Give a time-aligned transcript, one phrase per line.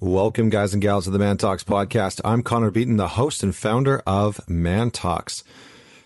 [0.00, 2.20] Welcome, guys and gals, to the Man Talks podcast.
[2.24, 5.42] I'm Connor Beaton, the host and founder of Man Talks.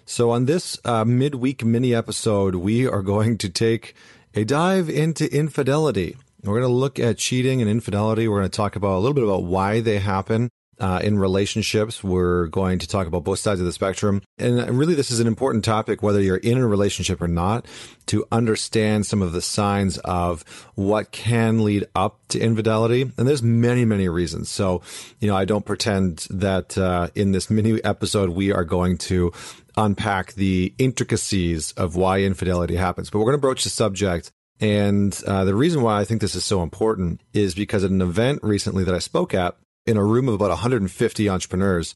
[0.06, 3.94] So, on this uh, midweek mini episode, we are going to take
[4.34, 6.16] a dive into infidelity.
[6.42, 8.28] We're going to look at cheating and infidelity.
[8.28, 10.48] We're going to talk about a little bit about why they happen
[10.82, 12.02] uh, in relationships.
[12.02, 14.20] We're going to talk about both sides of the spectrum.
[14.36, 17.66] And really, this is an important topic, whether you're in a relationship or not,
[18.06, 20.42] to understand some of the signs of
[20.74, 23.02] what can lead up to infidelity.
[23.16, 24.50] And there's many, many reasons.
[24.50, 24.82] So,
[25.20, 29.32] you know, I don't pretend that uh, in this mini episode, we are going to
[29.76, 33.08] unpack the intricacies of why infidelity happens.
[33.08, 36.36] But we're going to broach the subject and uh, the reason why I think this
[36.36, 40.04] is so important is because at an event recently that I spoke at, in a
[40.04, 41.94] room of about 150 entrepreneurs,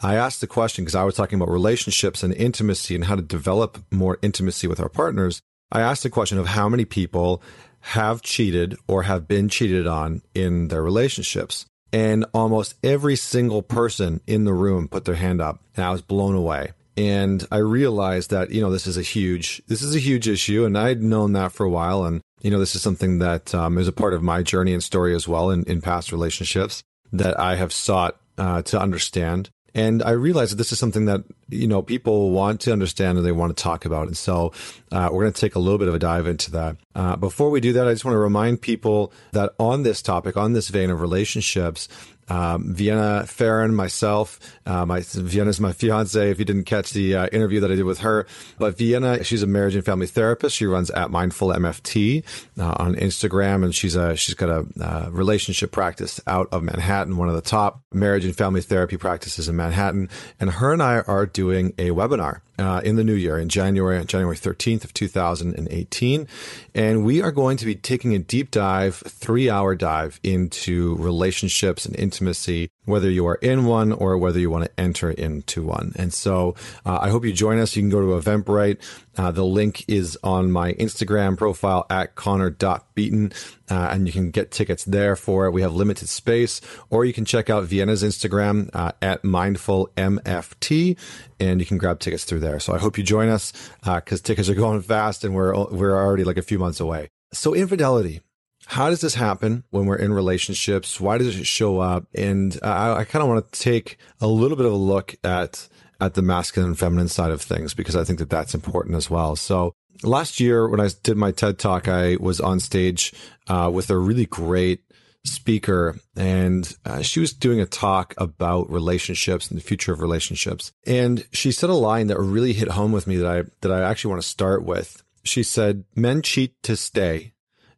[0.00, 3.22] I asked the question because I was talking about relationships and intimacy and how to
[3.22, 5.40] develop more intimacy with our partners.
[5.72, 7.42] I asked the question of how many people
[7.80, 11.66] have cheated or have been cheated on in their relationships.
[11.92, 16.02] And almost every single person in the room put their hand up, and I was
[16.02, 16.72] blown away.
[16.96, 20.64] And I realized that, you know, this is a huge, this is a huge issue.
[20.64, 22.04] And I'd known that for a while.
[22.04, 24.82] And, you know, this is something that um, is a part of my journey and
[24.82, 29.50] story as well in, in past relationships that I have sought uh, to understand.
[29.74, 33.26] And I realize that this is something that, you know, people want to understand and
[33.26, 34.06] they want to talk about.
[34.06, 34.52] And so
[34.90, 36.78] uh, we're going to take a little bit of a dive into that.
[36.94, 40.34] Uh, before we do that, I just want to remind people that on this topic,
[40.34, 41.88] on this vein of relationships,
[42.28, 46.30] um, Vienna Pharaon, myself, uh, my Vienna's my fiance.
[46.30, 48.26] If you didn't catch the uh, interview that I did with her,
[48.58, 50.56] but Vienna, she's a marriage and family therapist.
[50.56, 52.24] She runs at Mindful MFT
[52.58, 57.16] uh, on Instagram, and she's a she's got a uh, relationship practice out of Manhattan,
[57.16, 60.08] one of the top marriage and family therapy practices in Manhattan.
[60.40, 64.04] And her and I are doing a webinar uh, in the new year in January,
[64.04, 66.28] January 13th of 2018.
[66.74, 71.86] And we are going to be taking a deep dive, three hour dive into relationships
[71.86, 75.92] and intimacy, whether you are in one or whether you want to enter into one.
[75.96, 76.54] And so
[76.86, 77.76] uh, I hope you join us.
[77.76, 78.78] You can go to Eventbrite.
[79.18, 83.32] Uh, the link is on my Instagram profile at connor.beaton,
[83.70, 85.52] uh, and you can get tickets there for it.
[85.52, 86.60] We have limited space,
[86.90, 90.98] or you can check out Vienna's Instagram uh, at mindfulmft,
[91.38, 92.60] and you can grab tickets through there.
[92.60, 93.52] So I hope you join us
[93.82, 97.08] because uh, tickets are going fast, and we're we're already like a few months away.
[97.32, 98.20] So infidelity.
[98.66, 101.00] How does this happen when we're in relationships?
[101.00, 102.04] Why does it show up?
[102.14, 105.68] And I, I kind of want to take a little bit of a look at
[106.00, 109.08] at the masculine and feminine side of things because I think that that's important as
[109.08, 109.34] well.
[109.34, 109.72] So
[110.02, 113.14] last year when I did my TED talk, I was on stage
[113.46, 114.80] uh, with a really great
[115.24, 120.72] speaker and uh, she was doing a talk about relationships and the future of relationships.
[120.86, 123.88] And she said a line that really hit home with me that I, that I
[123.88, 125.02] actually want to start with.
[125.24, 127.32] She said, men cheat to stay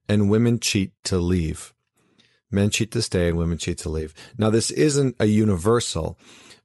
[0.09, 1.75] and women cheat to leave.
[2.51, 4.15] Men cheat to stay and women cheat to leave.
[4.39, 6.19] Now, this isn't a universal.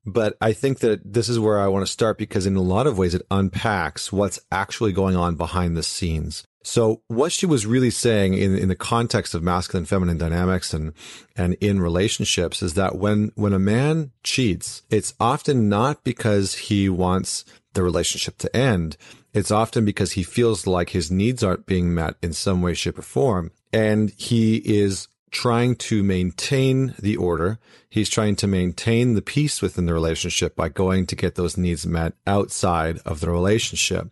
[0.06, 2.88] But I think that this is where I want to start because in a lot
[2.88, 6.44] of ways it unpacks what's actually going on behind the scenes.
[6.64, 10.94] So what she was really saying in, in the context of masculine feminine dynamics and,
[11.36, 16.88] and in relationships is that when, when a man cheats, it's often not because he
[16.88, 17.44] wants
[17.74, 18.98] the relationship to end.
[19.34, 23.00] It's often because he feels like his needs aren't being met in some way, shape
[23.00, 23.52] or form.
[23.72, 27.58] And he is trying to maintain the order.
[27.90, 31.86] He's trying to maintain the peace within the relationship by going to get those needs
[31.86, 34.10] met outside of the relationship.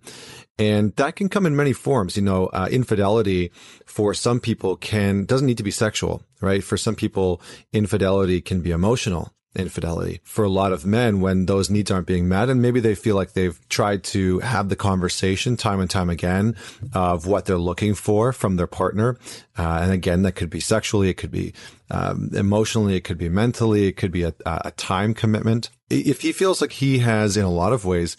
[0.58, 2.16] And that can come in many forms.
[2.16, 3.52] You know, uh, infidelity
[3.86, 6.64] for some people can, doesn't need to be sexual, right?
[6.64, 7.42] For some people,
[7.72, 12.28] infidelity can be emotional infidelity for a lot of men when those needs aren't being
[12.28, 16.10] met and maybe they feel like they've tried to have the conversation time and time
[16.10, 16.56] again
[16.94, 19.18] of what they're looking for from their partner.
[19.58, 21.54] Uh, and again that could be sexually it could be
[21.90, 25.70] um, emotionally it could be mentally it could be a, a time commitment.
[25.90, 28.16] If he feels like he has in a lot of ways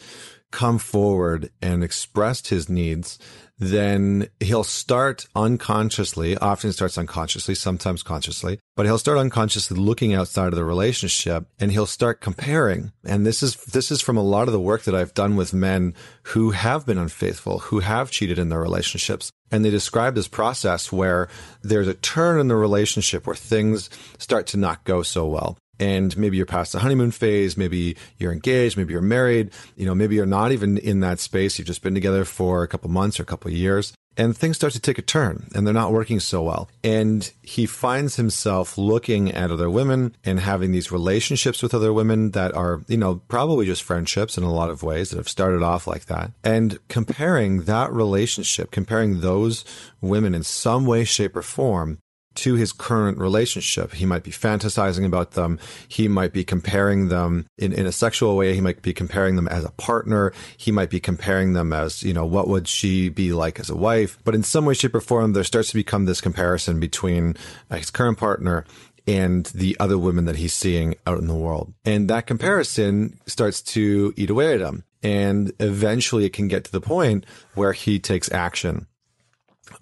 [0.51, 3.19] come forward and expressed his needs
[3.63, 10.49] then he'll start unconsciously, often starts unconsciously, sometimes consciously, but he'll start unconsciously looking outside
[10.49, 12.91] of the relationship and he'll start comparing.
[13.05, 15.55] And this is, this is from a lot of the work that I've done with
[15.55, 15.95] men
[16.25, 19.31] who have been unfaithful, who have cheated in their relationships.
[19.53, 21.29] And they describe this process where
[21.63, 26.17] there's a turn in the relationship where things start to not go so well and
[26.17, 30.15] maybe you're past the honeymoon phase, maybe you're engaged, maybe you're married, you know, maybe
[30.15, 31.59] you're not even in that space.
[31.59, 34.73] You've just been together for a couple months or a couple years and things start
[34.75, 36.69] to take a turn and they're not working so well.
[36.85, 42.31] And he finds himself looking at other women and having these relationships with other women
[42.31, 45.65] that are, you know, probably just friendships in a lot of ways that have started
[45.65, 49.65] off like that and comparing that relationship, comparing those
[50.01, 51.99] women in some way, shape or form
[52.37, 53.93] to his current relationship.
[53.93, 55.59] He might be fantasizing about them.
[55.89, 58.55] He might be comparing them in, in a sexual way.
[58.55, 60.33] He might be comparing them as a partner.
[60.57, 63.77] He might be comparing them as, you know, what would she be like as a
[63.77, 64.19] wife?
[64.25, 67.37] But in some way, shape, or form, there starts to become this comparison between
[67.71, 68.65] uh, his current partner
[69.07, 71.75] and the other women that he's seeing out in the world.
[71.85, 74.85] And that comparison starts to eat away at him.
[75.03, 78.87] And eventually it can get to the point where he takes action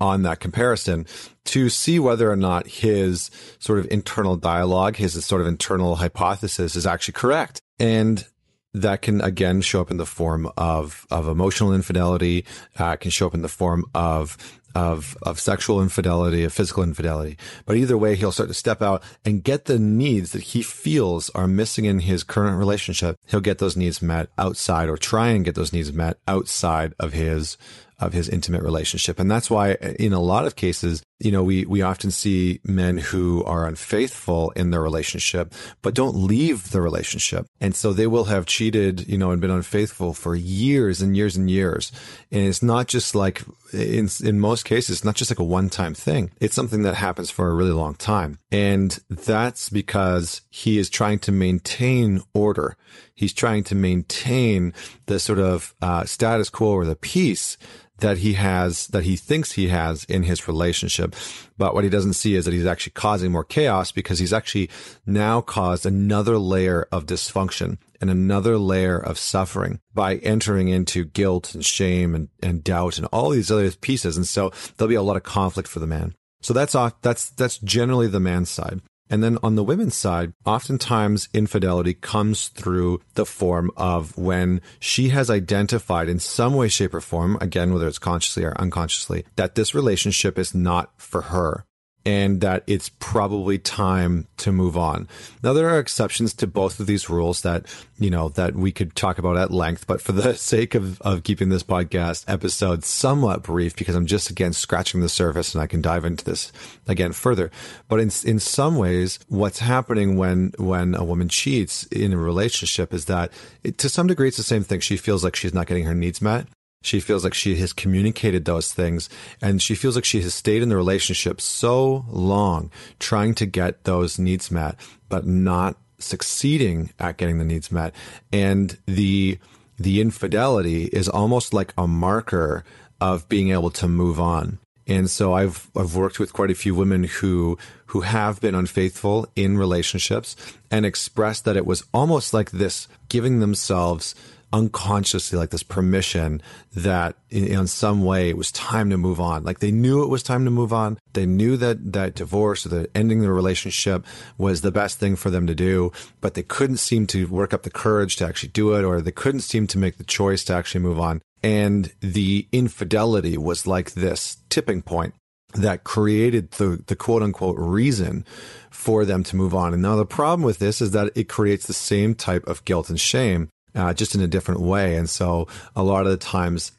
[0.01, 1.07] on that comparison
[1.47, 6.77] to see whether or not his sort of internal dialogue, his sort of internal hypothesis
[6.77, 7.61] is actually correct.
[7.79, 8.25] And
[8.73, 12.45] that can again show up in the form of of emotional infidelity,
[12.79, 14.37] uh, can show up in the form of
[14.75, 17.37] of of sexual infidelity, of physical infidelity.
[17.67, 21.31] But either way, he'll start to step out and get the needs that he feels
[21.31, 23.17] are missing in his current relationship.
[23.27, 27.13] He'll get those needs met outside or try and get those needs met outside of
[27.13, 27.57] his
[28.01, 29.21] of his intimate relationship.
[29.21, 32.97] And that's why in a lot of cases, you know, we, we often see men
[32.97, 35.53] who are unfaithful in their relationship,
[35.83, 37.47] but don't leave the relationship.
[37.61, 41.37] And so they will have cheated, you know, and been unfaithful for years and years
[41.37, 41.93] and years.
[42.33, 45.71] And it's not just like, in, in most cases, it's not just like a one
[45.71, 46.33] time thing.
[46.39, 48.39] It's something that happens for a really long time.
[48.53, 52.77] And that's because he is trying to maintain order.
[53.15, 54.75] He's trying to maintain
[55.07, 57.57] the sort of uh, status quo or the peace
[58.01, 61.15] that he has, that he thinks he has in his relationship.
[61.57, 64.71] But what he doesn't see is that he's actually causing more chaos because he's actually
[65.07, 71.55] now caused another layer of dysfunction and another layer of suffering by entering into guilt
[71.55, 74.17] and shame and, and doubt and all these other pieces.
[74.17, 76.15] And so there'll be a lot of conflict for the man.
[76.43, 78.81] So that's off, that's, that's generally the man's side.
[79.11, 85.09] And then on the women's side, oftentimes infidelity comes through the form of when she
[85.09, 89.57] has identified in some way, shape, or form, again, whether it's consciously or unconsciously, that
[89.57, 91.65] this relationship is not for her
[92.07, 95.07] and that it's probably time to move on.
[95.43, 97.67] Now there are exceptions to both of these rules that,
[97.99, 101.23] you know, that we could talk about at length, but for the sake of, of
[101.23, 105.67] keeping this podcast episode somewhat brief, because I'm just again scratching the surface and I
[105.67, 106.53] can dive into this
[106.89, 107.51] again further.
[107.89, 112.95] But in, in some ways, what's happening when, when a woman cheats in a relationship
[112.95, 113.31] is that
[113.63, 114.81] it, to some degree, it's the same thing.
[114.81, 116.47] She feels like she's not getting her needs met.
[116.83, 119.11] She feels like she has communicated those things
[119.43, 123.85] and she feels like she has stayed in the relationship so long trying to get
[123.85, 124.77] those needs met,
[125.11, 127.95] but not succeeding at getting the needs met.
[128.33, 129.39] And the,
[129.79, 132.65] the infidelity is almost like a marker
[132.99, 134.59] of being able to move on.
[134.87, 139.29] And so I've I've worked with quite a few women who who have been unfaithful
[139.37, 140.35] in relationships
[140.69, 144.17] and expressed that it was almost like this giving themselves
[144.53, 146.43] unconsciously like this permission
[146.75, 149.45] that in, in, some way it was time to move on.
[149.45, 150.99] Like they knew it was time to move on.
[151.13, 154.05] They knew that that divorce or the ending the relationship
[154.39, 157.63] was the best thing for them to do, but they couldn't seem to work up
[157.63, 160.55] the courage to actually do it or they couldn't seem to make the choice to
[160.55, 161.23] actually move on.
[161.43, 165.15] And the infidelity was like this tipping point
[165.55, 168.25] that created the, the quote unquote reason
[168.71, 169.73] for them to move on.
[169.73, 172.89] And now the problem with this is that it creates the same type of guilt
[172.89, 174.97] and shame uh, just in a different way.
[174.97, 176.73] And so a lot of the times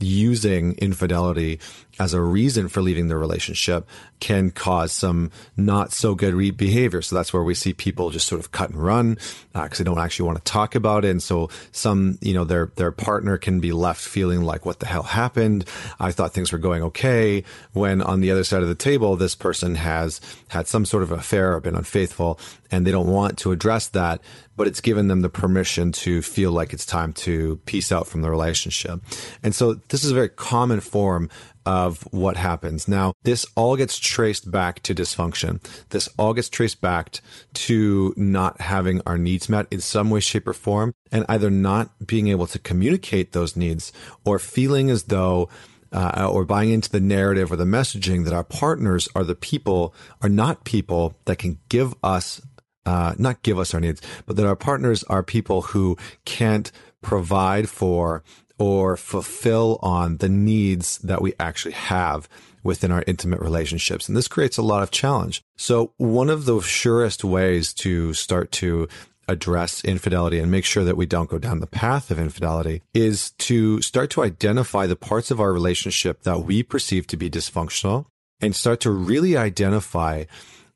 [0.00, 1.60] using infidelity
[1.98, 3.88] as a reason for leaving the relationship
[4.20, 7.02] can cause some not so good re- behavior.
[7.02, 9.14] So that's where we see people just sort of cut and run
[9.52, 11.10] because uh, they don't actually want to talk about it.
[11.10, 14.86] And so some, you know, their their partner can be left feeling like, "What the
[14.86, 15.64] hell happened?
[15.98, 19.34] I thought things were going okay." When on the other side of the table, this
[19.34, 22.38] person has had some sort of affair or been unfaithful,
[22.70, 24.20] and they don't want to address that,
[24.56, 28.22] but it's given them the permission to feel like it's time to peace out from
[28.22, 29.00] the relationship.
[29.42, 31.30] And so this is a very common form
[31.66, 32.86] of what happens.
[32.86, 35.60] Now, this all gets traced back to dysfunction.
[35.90, 37.20] This all gets traced back
[37.54, 42.06] to not having our needs met in some way, shape, or form, and either not
[42.06, 43.92] being able to communicate those needs
[44.24, 45.48] or feeling as though
[45.92, 49.94] uh, or buying into the narrative or the messaging that our partners are the people,
[50.22, 52.40] are not people that can give us,
[52.84, 56.70] uh, not give us our needs, but that our partners are people who can't
[57.02, 58.22] provide for
[58.58, 62.28] or fulfill on the needs that we actually have
[62.62, 64.08] within our intimate relationships.
[64.08, 65.42] And this creates a lot of challenge.
[65.56, 68.88] So one of the surest ways to start to
[69.28, 73.30] address infidelity and make sure that we don't go down the path of infidelity is
[73.32, 78.06] to start to identify the parts of our relationship that we perceive to be dysfunctional
[78.40, 80.24] and start to really identify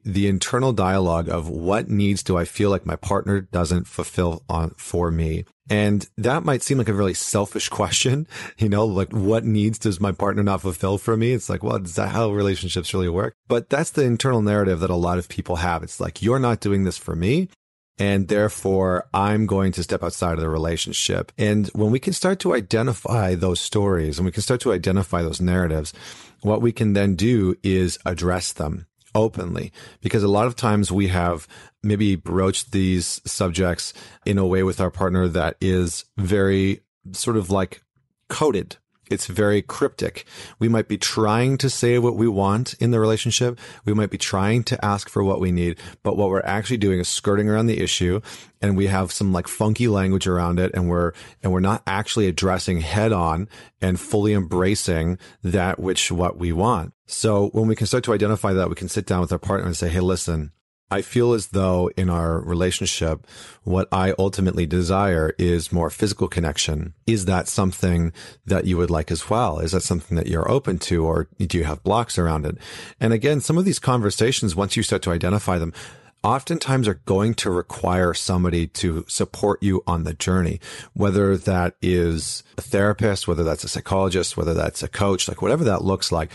[0.05, 4.71] the internal dialogue of what needs do I feel like my partner doesn't fulfill on
[4.77, 5.45] for me.
[5.69, 8.27] And that might seem like a really selfish question,
[8.59, 11.33] you know, like what needs does my partner not fulfill for me?
[11.33, 13.35] It's like, well, is that how relationships really work?
[13.47, 15.83] But that's the internal narrative that a lot of people have.
[15.83, 17.49] It's like, you're not doing this for me.
[17.99, 21.33] And therefore, I'm going to step outside of the relationship.
[21.37, 25.23] And when we can start to identify those stories and we can start to identify
[25.23, 25.93] those narratives,
[26.41, 31.09] what we can then do is address them openly because a lot of times we
[31.09, 31.47] have
[31.83, 33.93] maybe broached these subjects
[34.25, 36.81] in a way with our partner that is very
[37.13, 37.83] sort of like
[38.29, 38.77] coded
[39.11, 40.25] it's very cryptic.
[40.61, 43.59] We might be trying to say what we want in the relationship.
[43.85, 47.01] We might be trying to ask for what we need, but what we're actually doing
[47.01, 48.21] is skirting around the issue
[48.63, 51.13] and we have some like funky language around it and we're,
[51.43, 53.49] and we're not actually addressing head on
[53.81, 56.95] and fully embracing that which what we want.
[57.11, 59.67] So when we can start to identify that, we can sit down with our partner
[59.67, 60.53] and say, Hey, listen,
[60.93, 63.27] I feel as though in our relationship,
[63.63, 66.95] what I ultimately desire is more physical connection.
[67.07, 68.13] Is that something
[68.45, 69.61] that you would like as well?
[69.61, 72.59] Is that something that you're open to or do you have blocks around it?
[72.99, 75.73] And again, some of these conversations, once you start to identify them,
[76.25, 80.61] oftentimes are going to require somebody to support you on the journey,
[80.93, 85.65] whether that is a therapist, whether that's a psychologist, whether that's a coach, like whatever
[85.65, 86.31] that looks like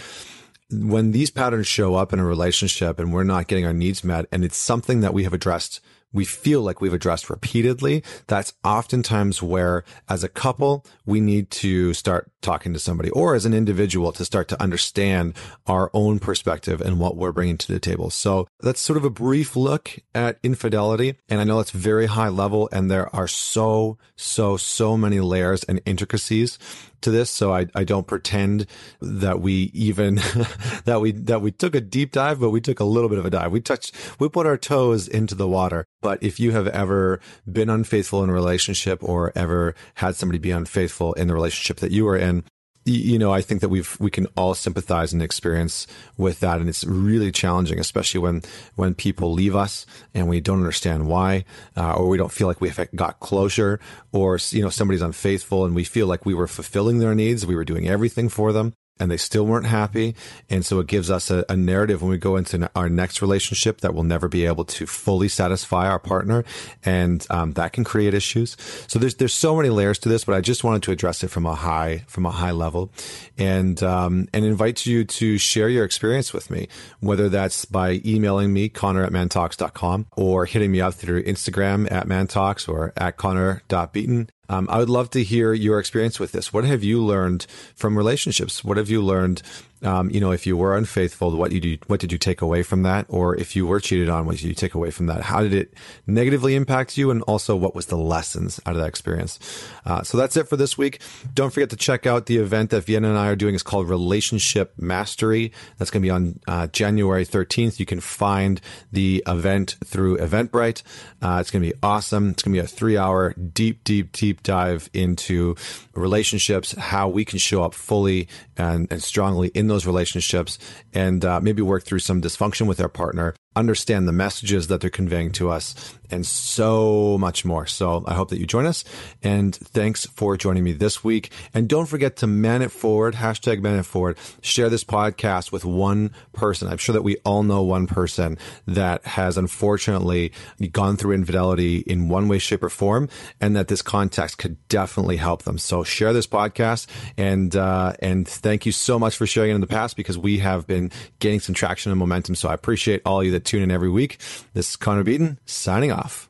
[0.72, 4.26] when these patterns show up in a relationship and we're not getting our needs met
[4.32, 5.82] and it's something that we have addressed
[6.16, 11.94] we feel like we've addressed repeatedly, that's oftentimes where as a couple, we need to
[11.94, 15.34] start talking to somebody or as an individual to start to understand
[15.68, 18.10] our own perspective and what we're bringing to the table.
[18.10, 21.16] So that's sort of a brief look at infidelity.
[21.28, 25.66] And I know it's very high level and there are so, so, so many layers
[25.66, 26.58] and intricacies
[27.06, 27.30] to this.
[27.32, 28.68] So I, I don't pretend
[29.02, 30.16] that we even,
[30.86, 33.26] that we, that we took a deep dive, but we took a little bit of
[33.26, 33.52] a dive.
[33.52, 35.86] We touched, we put our toes into the water.
[36.02, 37.20] But if you have ever
[37.52, 41.92] been unfaithful in a relationship or ever had somebody be unfaithful in the relationship that
[41.92, 42.44] you were in,
[42.86, 45.88] you know, I think that we've we can all sympathize and experience
[46.18, 48.44] with that, and it's really challenging, especially when
[48.76, 52.62] when people leave us and we don't understand why, uh, or we don't feel like
[52.62, 53.80] we got closure,
[54.12, 57.56] or you know, somebody's unfaithful and we feel like we were fulfilling their needs, we
[57.56, 60.16] were doing everything for them, and they still weren't happy.
[60.50, 63.82] And so it gives us a, a, narrative when we go into our next relationship
[63.82, 66.46] that we'll never be able to fully satisfy our partner.
[66.84, 68.56] And um, that can create issues.
[68.88, 71.30] So there's, there's so many layers to this, but I just wanted to address it
[71.30, 72.92] from a high, from a high level
[73.38, 76.68] and, um, and invite you to share your experience with me,
[77.00, 82.08] whether that's by emailing me, connor at mantalks.com or hitting me up through Instagram at
[82.08, 84.30] mantalks or at connor.beaton.
[84.50, 86.54] Um, I would love to hear your experience with this.
[86.54, 88.64] What have you learned from relationships?
[88.64, 89.42] What have you learned
[89.84, 92.64] um, you know, if you were unfaithful, what you do, what did you take away
[92.64, 93.06] from that?
[93.10, 95.22] Or if you were cheated on, what did you take away from that?
[95.22, 95.74] How did it
[96.08, 97.12] negatively impact you?
[97.12, 99.40] And also, what was the lessons out of that experience?
[99.86, 101.02] Uh, so that's it for this week.
[101.34, 103.54] Don't forget to check out the event that Vienna and I are doing.
[103.54, 105.52] It's called Relationship Mastery.
[105.78, 107.80] That's going to be on uh, January 13th.
[107.80, 110.84] You can find the event through Eventbrite.
[111.22, 112.30] Uh, it's going to be awesome.
[112.30, 115.56] It's going to be a three hour deep, deep, deep dive into
[115.94, 118.28] relationships, how we can show up fully
[118.58, 120.60] and, and strongly in those relationships
[120.94, 124.90] and uh, maybe work through some dysfunction with their partner understand the messages that they're
[124.90, 127.66] conveying to us and so much more.
[127.66, 128.84] So I hope that you join us
[129.24, 131.32] and thanks for joining me this week.
[131.54, 135.66] And don't forget to man it forward, hashtag man it forward, share this podcast with
[135.66, 136.68] one person.
[136.68, 140.32] I'm sure that we all know one person that has unfortunately
[140.72, 143.10] gone through infidelity in one way, shape or form
[143.42, 145.58] and that this context could definitely help them.
[145.58, 149.62] So share this podcast and, uh, and thank you so much for sharing it in
[149.62, 152.36] the past because we have been gaining some traction and momentum.
[152.36, 154.20] So I appreciate all you that tune in every week.
[154.54, 156.30] This is Connor Beaton signing off.